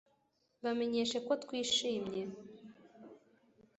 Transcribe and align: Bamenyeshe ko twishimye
Bamenyeshe 0.63 1.17
ko 1.27 1.33
twishimye 1.43 2.21